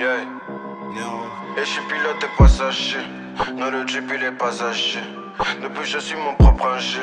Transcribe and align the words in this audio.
Et 0.00 1.60
je 1.60 1.64
suis 1.64 1.80
pilote 1.88 2.22
et 2.22 2.38
passager. 2.38 2.98
Non, 3.56 3.68
le 3.68 3.84
jeep 3.84 4.04
il 4.14 4.22
est 4.22 4.30
passager. 4.30 5.00
Depuis 5.60 5.90
je 5.90 5.98
suis 5.98 6.14
mon 6.14 6.34
propre 6.34 6.68
ingé. 6.68 7.00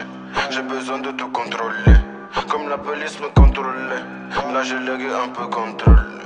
J'ai 0.49 0.61
besoin 0.61 0.99
de 0.99 1.11
tout 1.11 1.27
contrôler. 1.27 1.99
Comme 2.49 2.69
la 2.69 2.77
police 2.77 3.19
me 3.19 3.27
contrôlait. 3.37 4.03
Là 4.53 4.63
j'ai 4.63 4.79
légué 4.79 5.09
un 5.13 5.27
peu 5.27 5.45
contrôle. 5.47 6.21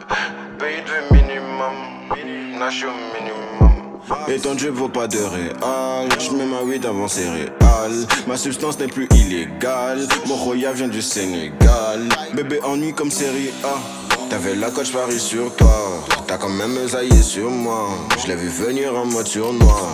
Pays 0.59 0.83
de 0.83 1.15
minimum. 1.15 2.59
Là 2.59 2.67
au 2.67 3.15
minimum. 3.15 3.99
Et 4.27 4.39
ton 4.39 4.53
Dieu 4.53 4.69
vaut 4.69 4.89
pas 4.89 5.07
de 5.07 5.17
réal. 5.17 6.07
Je 6.19 6.31
mets 6.35 6.45
ma 6.45 6.61
weed 6.61 6.85
avant 6.85 7.07
céréales. 7.07 8.05
Ma 8.27 8.37
substance 8.37 8.77
n'est 8.77 8.87
plus 8.87 9.07
illégale. 9.15 10.07
Mon 10.27 10.35
roya 10.35 10.71
vient 10.73 10.87
du 10.87 11.01
Sénégal. 11.01 12.09
Bébé 12.35 12.59
ennui 12.63 12.93
comme 12.93 13.09
série 13.09 13.49
A. 13.63 13.79
T'avais 14.29 14.53
la 14.53 14.69
coach 14.69 14.91
Paris 14.91 15.19
sur 15.19 15.55
toi. 15.55 16.05
T'as 16.29 16.37
quand 16.37 16.49
même 16.49 16.87
zaillé 16.87 17.23
sur 17.23 17.49
moi. 17.49 17.89
Je 18.21 18.27
l'ai 18.27 18.35
vu 18.35 18.49
venir 18.49 18.93
en 18.95 19.03
mode 19.03 19.27
noir 19.59 19.87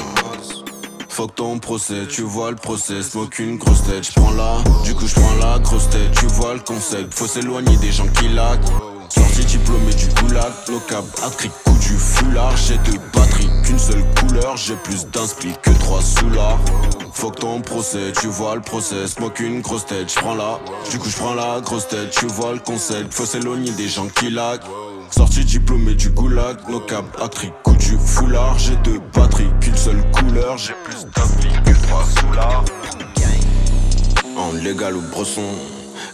Fuck 1.08 1.36
ton 1.36 1.60
procès, 1.60 2.08
tu 2.10 2.24
vois 2.24 2.50
le 2.50 2.58
procès, 2.58 3.02
smoke 3.04 3.42
une 3.42 3.56
grosse 3.56 3.84
tête, 3.84 4.04
j'prends 4.04 4.32
la, 4.32 4.58
du 4.84 4.94
coup 4.94 5.08
j'prends 5.08 5.36
la 5.40 5.60
grosse 5.60 5.90
tête, 5.90 6.12
tu 6.12 6.26
vois 6.26 6.56
le 6.56 6.60
concept, 6.60 7.14
faut 7.14 7.26
s'éloigner 7.26 7.78
des 7.78 7.94
gens 7.94 8.08
qui 8.20 8.28
laquent. 8.28 8.68
Sorti 9.08 9.46
diplômé 9.46 9.94
du 9.94 10.08
goulag, 10.08 10.52
no 10.70 10.80
cap, 10.90 11.06
actric, 11.24 11.54
coup 11.64 11.78
du 11.80 11.98
foulard, 11.98 12.58
j'ai 12.58 12.78
deux 12.80 13.00
batteries, 13.14 13.50
qu'une 13.64 13.80
seule 13.80 14.04
couleur, 14.20 14.58
j'ai 14.58 14.76
plus 14.76 15.08
d'inspli 15.08 15.54
que 15.62 15.72
trois 15.80 16.02
soulards. 16.02 16.60
Fuck 17.14 17.40
ton 17.40 17.62
procès, 17.62 18.12
tu 18.20 18.28
vois 18.28 18.56
le 18.56 18.62
procès, 18.62 19.08
smoke 19.08 19.42
une 19.42 19.62
grosse 19.62 19.86
tête, 19.86 20.12
j'prends 20.12 20.36
la, 20.36 20.60
du 20.92 21.00
coup 21.00 21.08
j'prends 21.08 21.34
la 21.34 21.62
grosse 21.62 21.88
tête, 21.88 22.10
tu 22.10 22.26
vois 22.26 22.52
le 22.52 22.60
concept, 22.60 23.14
faut 23.14 23.26
s'éloigner 23.26 23.72
des 23.72 23.88
gens 23.88 24.10
qui 24.10 24.32
laquent. 24.32 24.66
Sorti 25.12 25.46
diplômé 25.46 25.94
du 25.94 26.10
goulag, 26.10 26.58
no 26.70 26.80
cap, 26.80 27.06
actric, 27.22 27.54
coup 27.64 27.76
du 27.76 27.98
foulard, 27.98 28.58
j'ai 28.60 28.76
deux 28.78 29.00
batteries, 29.14 29.50
qu'une 29.62 29.76
seule 29.76 30.04
couleur, 30.12 30.58
j'ai 30.58 30.74
plus 30.84 31.06
d'inspli 31.16 31.50
que 31.66 31.88
trois 31.88 32.04
soulards. 32.20 32.66
En 34.38 34.52
légal 34.54 34.96
ou 34.96 35.02
brosson, 35.12 35.50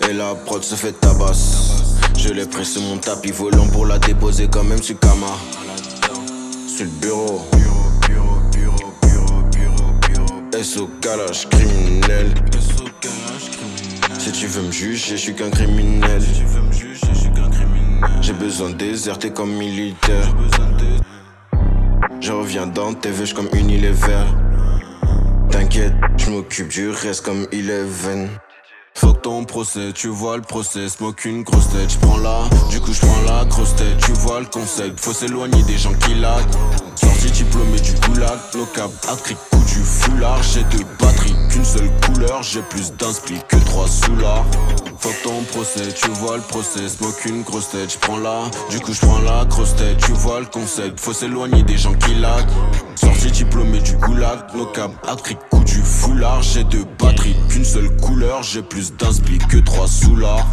et 0.08 0.14
la 0.14 0.36
prod 0.36 0.64
se 0.64 0.76
fait 0.76 0.94
tabasse. 0.94 1.98
Je 2.18 2.30
l'ai 2.30 2.46
pressé 2.46 2.80
mon 2.80 2.98
tapis 2.98 3.32
volant 3.32 3.68
pour 3.68 3.86
la 3.86 3.98
déposer 3.98 4.48
quand 4.48 4.64
même 4.64 4.82
sur 4.82 5.00
Kama. 5.00 5.28
Sur 6.68 6.86
le 6.86 6.92
bureau. 7.02 7.42
SO 10.62 10.88
calage 11.02 11.50
criminel. 11.50 12.32
Si 14.20 14.32
tu 14.32 14.46
veux 14.46 14.62
me 14.62 14.72
juger, 14.72 15.16
je 15.16 15.16
suis 15.16 15.34
qu'un 15.34 15.50
criminel. 15.50 16.22
J'ai 18.22 18.34
besoin 18.34 18.70
de 18.70 18.76
déserter 18.76 19.32
comme 19.32 19.52
militaire. 19.52 20.28
Je 22.20 22.32
reviens 22.32 22.68
dans 22.68 22.94
tes 22.94 23.12
veuches 23.12 23.34
comme 23.34 23.50
Unilever. 23.54 24.26
T'inquiète, 25.50 25.94
je 26.18 26.30
m'occupe 26.30 26.70
du 26.70 26.90
reste 26.90 27.26
comme 27.26 27.48
Eleven. 27.52 28.30
Fuck 28.94 29.22
ton 29.22 29.46
procès, 29.46 29.94
tu 29.94 30.10
vois 30.10 30.36
le 30.36 30.44
procès, 30.44 30.88
smoke 30.90 31.26
une 31.26 31.44
grosse 31.44 31.70
tête, 31.70 31.90
j'prends 31.90 32.18
la, 32.18 32.44
du 32.70 32.80
coup 32.82 32.92
j'prends 32.94 33.22
la 33.26 33.46
grosse 33.46 33.74
tête, 33.76 33.98
tu 33.98 34.12
vois 34.12 34.42
le 34.42 34.46
concept, 34.46 35.00
faut 35.00 35.14
s'éloigner 35.14 35.64
des 35.64 35.78
gens 35.78 35.94
qui 35.94 36.14
laguent. 36.16 36.52
Sorti 36.96 37.32
diplômé 37.32 37.71
no 38.56 38.66
cap, 38.68 38.92
actric, 39.10 39.38
coup 39.50 39.64
du 39.66 39.80
foulard, 39.84 40.42
j'ai 40.44 40.64
deux 40.66 40.86
batteries, 41.00 41.36
qu'une 41.50 41.66
seule 41.66 41.90
couleur, 42.06 42.44
j'ai 42.44 42.62
plus 42.62 42.94
d'inspli 42.94 43.40
que 43.48 43.56
trois 43.66 43.88
soulards. 43.88 44.46
Fuck 45.00 45.22
ton 45.24 45.44
procès, 45.52 45.92
tu 45.94 46.10
vois 46.12 46.38
le 46.38 46.44
procès, 46.44 46.88
smoke 46.88 47.26
une 47.26 47.42
grosse 47.42 47.70
tête, 47.70 47.92
j'prends 47.92 48.18
la, 48.18 48.44
du 48.70 48.80
coup 48.80 48.94
j'prends 48.94 49.20
la 49.20 49.46
grosse 49.46 49.76
tête, 49.76 49.98
tu 49.98 50.12
vois 50.12 50.40
le 50.40 50.46
concept, 50.46 51.00
faut 51.00 51.14
s'éloigner 51.14 51.64
des 51.64 51.78
gens 51.78 51.94
qui 51.96 52.14
laguent. 52.16 52.50
Sorti 52.96 53.32
diplômé 53.32 53.80
du 53.80 53.96
goulag, 53.96 54.40
no 54.54 54.66
cap, 54.68 54.92
actric, 55.08 55.40
coup 55.50 55.64
du 55.64 55.82
foulard, 55.82 56.44
j'ai 56.44 56.64
deux 56.64 56.86
batteries, 57.00 57.36
qu'une 57.50 57.66
seule 57.66 57.90
couleur, 57.98 58.44
j'ai 58.44 58.62
plus 58.62 58.94
d'inspli 58.94 59.40
que 59.40 59.58
trois 59.58 59.88
soulards. 59.88 60.46